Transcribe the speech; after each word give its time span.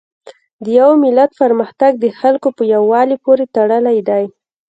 د 0.63 0.65
یو 0.79 0.91
ملت 1.03 1.31
پرمختګ 1.41 1.91
د 1.99 2.05
خلکو 2.19 2.47
په 2.57 2.63
یووالي 2.73 3.17
پورې 3.23 3.45
تړلی 3.55 3.99
دی. 4.09 4.23